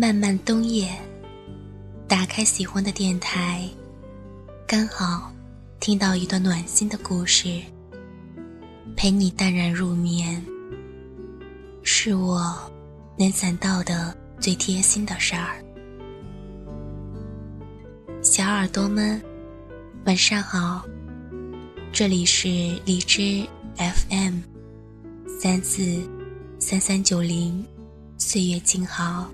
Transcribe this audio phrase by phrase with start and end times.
[0.00, 0.88] 漫漫冬夜，
[2.06, 3.68] 打开喜欢的电台，
[4.66, 5.32] 刚好
[5.80, 7.60] 听到一段暖心的故事，
[8.96, 10.42] 陪你淡然入眠，
[11.82, 12.56] 是我
[13.18, 15.62] 能想到的最贴心的事儿。
[18.22, 19.20] 小耳朵们，
[20.06, 20.84] 晚上好，
[21.92, 22.48] 这里是
[22.84, 24.38] 荔枝 FM
[25.40, 26.08] 三四
[26.58, 27.64] 三三九零，
[28.16, 29.28] 岁月静好。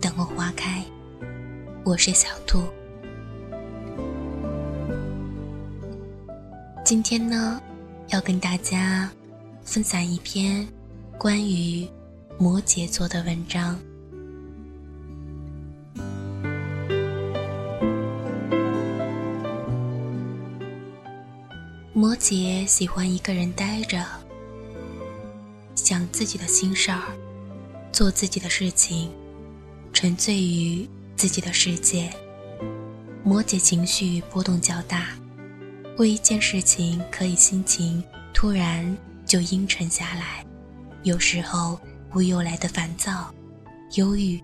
[0.00, 0.84] 等我花开，
[1.84, 2.62] 我是小兔。
[6.84, 7.60] 今天呢，
[8.08, 9.10] 要跟大家
[9.64, 10.66] 分享一篇
[11.18, 11.86] 关于
[12.38, 13.78] 摩羯座的文章。
[22.30, 24.04] 摩羯喜欢一个人待着，
[25.74, 27.00] 想自己的心事儿，
[27.90, 29.10] 做自己的事情。
[29.94, 32.12] 沉醉于自己的世界，
[33.24, 35.06] 摩羯情绪波动较大，
[35.96, 38.04] 为一件事情可以心情
[38.34, 40.44] 突然就阴沉下来，
[41.04, 43.32] 有时候会又来的烦躁、
[43.94, 44.38] 忧郁。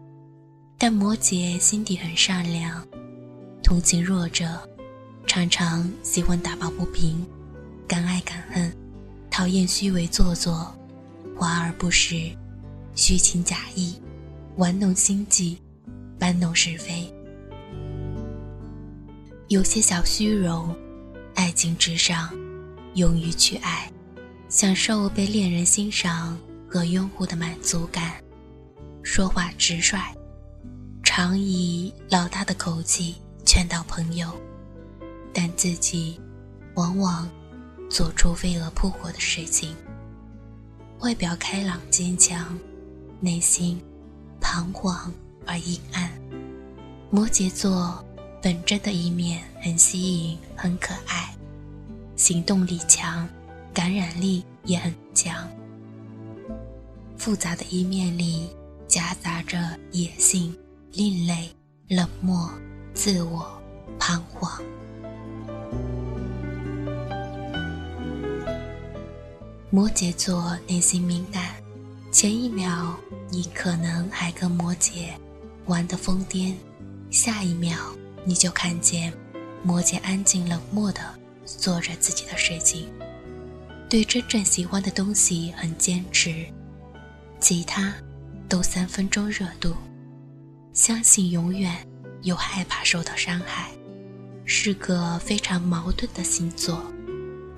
[0.79, 2.83] 但摩羯心底很善良，
[3.63, 4.59] 同情弱者，
[5.27, 7.23] 常常喜欢打抱不平，
[7.87, 8.75] 敢爱敢恨，
[9.31, 10.75] 讨厌虚伪做作，
[11.37, 12.31] 华而不实，
[12.95, 14.01] 虚情假意。
[14.57, 15.59] 玩弄心计，
[16.17, 17.13] 搬弄是非，
[19.49, 20.73] 有些小虚荣，
[21.35, 22.31] 爱情至上，
[22.95, 23.91] 勇于去爱，
[24.49, 26.39] 享受被恋人欣赏
[26.69, 28.23] 和拥护的满足感，
[29.03, 29.99] 说话直率，
[31.03, 34.31] 常以老大的口气劝导朋友，
[35.33, 36.21] 但自己
[36.77, 37.29] 往往
[37.89, 39.75] 做出飞蛾扑火的事情。
[41.01, 42.59] 外表开朗坚强，
[43.21, 43.81] 内心。
[44.41, 45.11] 彷徨
[45.47, 46.11] 而阴暗，
[47.11, 48.05] 摩羯座
[48.43, 51.35] 本真的一面很吸引，很可爱，
[52.15, 53.27] 行动力强，
[53.73, 55.49] 感染力也很强。
[57.17, 58.51] 复杂的一面里
[58.87, 59.59] 夹杂着
[59.93, 60.55] 野性、
[60.93, 61.49] 另类、
[61.89, 62.51] 冷漠、
[62.93, 63.59] 自我、
[63.99, 64.63] 彷徨。
[69.75, 71.53] 摩羯座内心敏感。
[72.13, 72.95] 前一秒，
[73.29, 75.09] 你可能还跟摩羯
[75.67, 76.55] 玩得疯癫，
[77.11, 77.77] 下一秒
[78.25, 79.13] 你就看见
[79.65, 81.01] 摩羯安静冷漠地
[81.45, 82.87] 做着自己的事情，
[83.91, 86.47] 对真正喜欢的东西很坚持，
[87.41, 87.93] 其他
[88.49, 89.75] 都三分钟热度，
[90.73, 91.85] 相信永远
[92.23, 93.73] 又害怕受到伤害，
[94.45, 96.81] 是个非常矛盾的星座，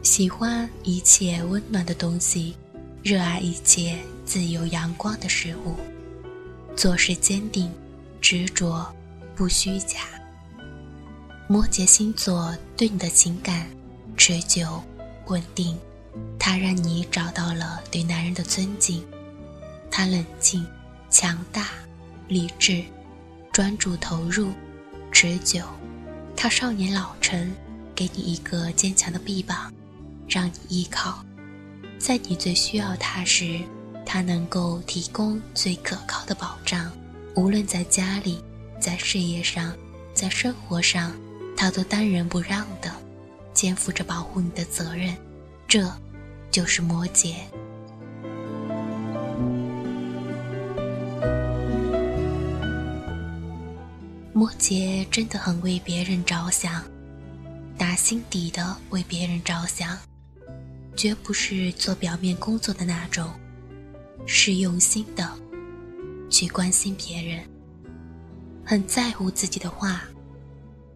[0.07, 2.57] 喜欢一切温暖的东西。
[3.03, 5.75] 热爱一切自由阳光的事物，
[6.77, 7.69] 做事坚定、
[8.21, 8.87] 执着，
[9.35, 10.03] 不虚假。
[11.49, 13.69] 摩羯星座对你的情感
[14.17, 14.81] 持久、
[15.27, 15.77] 稳定，
[16.39, 19.05] 它让你找到了对男人的尊敬。
[19.91, 20.65] 他冷静、
[21.11, 21.71] 强大、
[22.29, 22.85] 理智、
[23.53, 24.53] 专注、投入、
[25.11, 25.65] 持久。
[26.37, 27.53] 他少年老成，
[27.93, 29.73] 给你一个坚强的臂膀，
[30.29, 31.25] 让你依靠。
[31.99, 33.61] 在你最需要他时，
[34.05, 36.91] 他能够提供最可靠的保障。
[37.35, 38.43] 无论在家里、
[38.81, 39.75] 在事业上、
[40.15, 41.13] 在生活上，
[41.57, 42.91] 他都当仁不让的，
[43.53, 45.17] 肩负着保护你的责任。
[45.67, 45.91] 这，
[46.51, 47.35] 就是摩羯。
[54.33, 56.85] 摩羯真的很为别人着想，
[57.79, 59.99] 打心底的为别人着想。
[60.97, 63.31] 绝不是做表面工作的那种，
[64.27, 65.31] 是用心的
[66.31, 67.45] 去关心别人，
[68.65, 70.03] 很在乎自己的话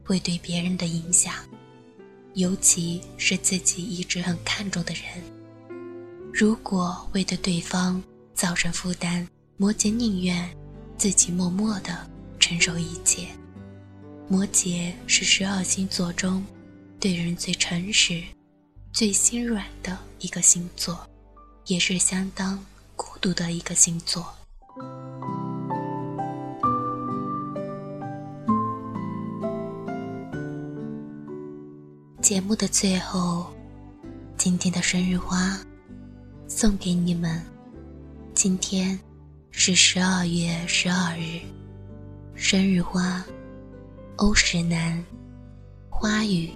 [0.03, 1.35] 会对别人的影响，
[2.35, 5.03] 尤其是自己一直很看重的人。
[6.33, 8.03] 如果为对对方
[8.35, 10.49] 造成负担，摩羯宁愿
[10.97, 13.27] 自己默默的承受一切。
[14.29, 16.45] 摩羯是十二星座中
[16.99, 18.23] 对人最诚实。
[18.93, 21.09] 最心软的一个星座，
[21.67, 22.59] 也是相当
[22.97, 24.27] 孤独的一个星座。
[32.21, 33.47] 节目的最后，
[34.37, 35.59] 今天的生日花
[36.49, 37.41] 送给你们。
[38.35, 38.99] 今天
[39.51, 41.41] 是十二月十二日，
[42.35, 43.25] 生日花、
[44.17, 45.03] 欧石楠、
[45.89, 46.51] 花语、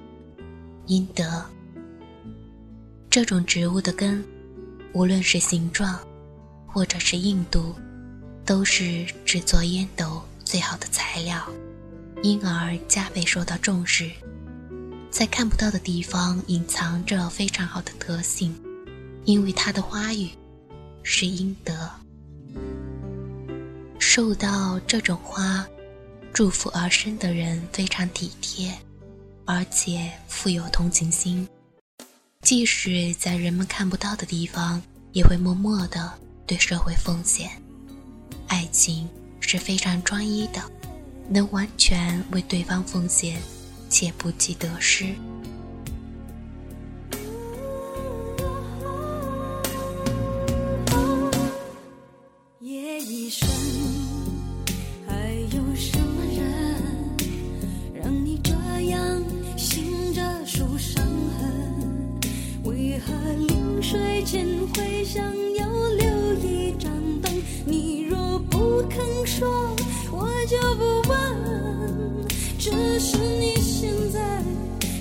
[0.87, 1.45] 英德。
[3.15, 4.25] 这种植物的根，
[4.93, 6.01] 无论是形状，
[6.67, 7.73] 或者是硬度，
[8.45, 11.49] 都是制作烟斗最好的材料，
[12.25, 14.11] 因而加倍受到重视。
[15.13, 18.53] 在看不到的地方隐藏着非常好的德性，
[19.25, 20.31] 因为它的花语
[21.05, 21.89] 是阴德。
[24.01, 25.65] 受到这种花
[26.33, 28.77] 祝福而生的人非常体贴，
[29.45, 31.47] 而且富有同情心，
[32.45, 34.81] 即使在人们看不到的地方，
[35.13, 36.13] 也会默默的
[36.47, 37.51] 对社会奉献。
[38.49, 39.09] 爱情
[39.41, 40.63] 是非常专一的，
[41.29, 43.41] 能完全为对方奉献。
[43.91, 45.15] 且不计得失。
[64.73, 65.25] 会想
[65.57, 65.69] 要
[65.99, 66.91] 留一盏
[67.21, 67.33] 灯？
[67.67, 69.49] 你若不肯说，
[70.11, 71.15] 我就不问。
[72.59, 74.43] 只是你现在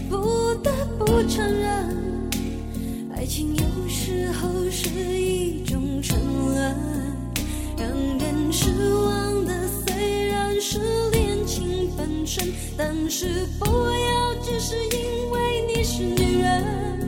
[0.10, 1.14] 不得不。
[1.26, 1.88] 承认，
[3.16, 6.76] 爱情有时候是一种沉沦，
[7.78, 7.90] 让
[8.20, 9.54] 人失望的
[9.86, 10.80] 虽然是
[11.12, 12.46] 恋情本身，
[12.78, 17.03] 但是不要只是因为你是女人。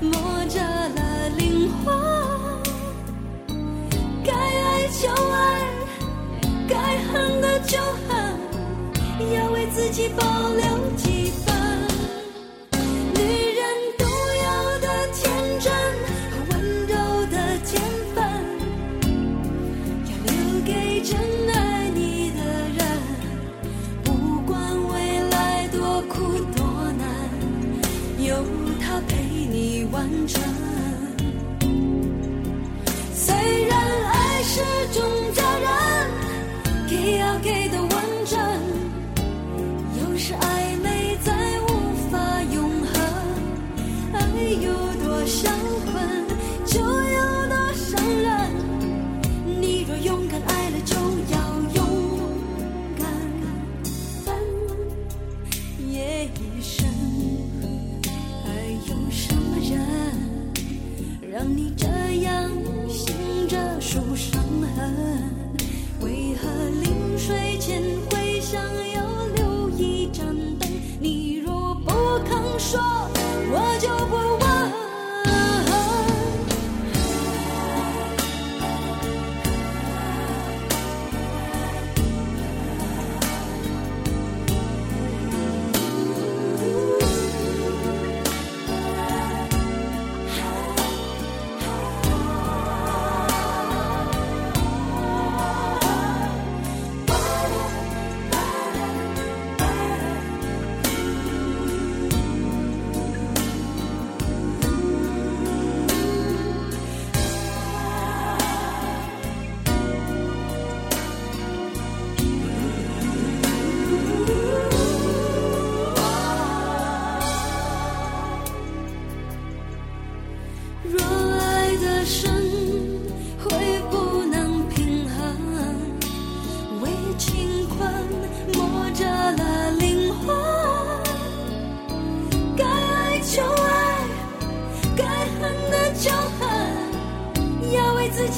[0.00, 0.12] 磨
[0.48, 1.94] 折了灵魂，
[4.24, 5.68] 该爱就爱。
[6.68, 8.38] 该恨的就恨，
[9.34, 10.62] 要为自己保留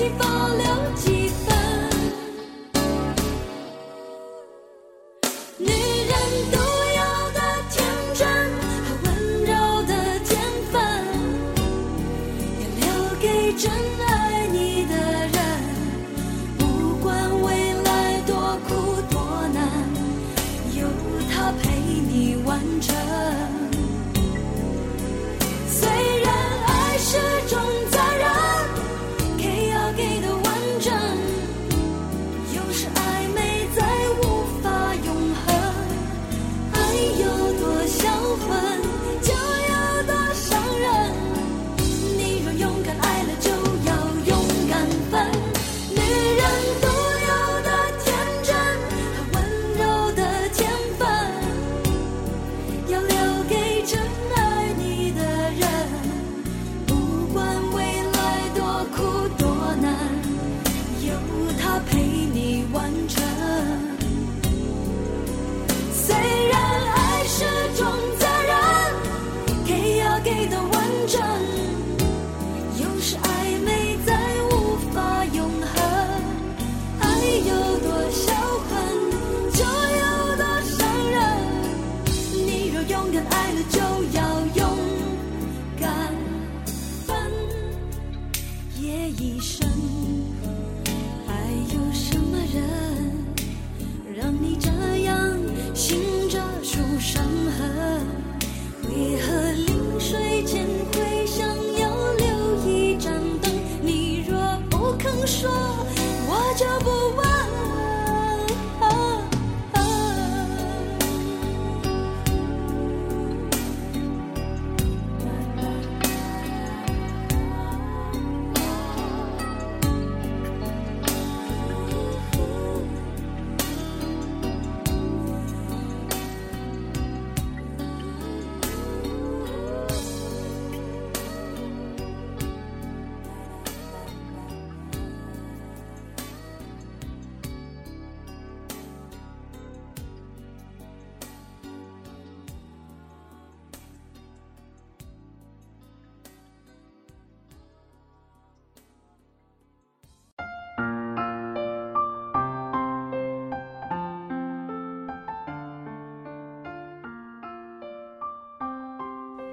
[0.00, 0.64] 自己保留
[0.97, 1.54] 几分。
[5.59, 6.14] 女人
[6.50, 6.57] 独
[6.97, 7.00] 有
[7.35, 7.38] 的
[7.69, 8.26] 天真
[8.87, 9.09] 和温
[9.45, 9.52] 柔
[9.83, 9.92] 的
[10.25, 10.30] 天
[10.73, 10.80] 分，
[12.61, 12.83] 要留
[13.21, 13.71] 给真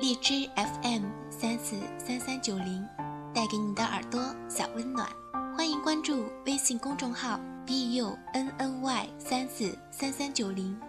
[0.07, 2.87] 荔枝 FM 三四三三九零，
[3.33, 5.05] 带给你的耳朵小温暖。
[5.53, 10.79] 欢迎关注微信公众号 b u n n y 三四三三九零。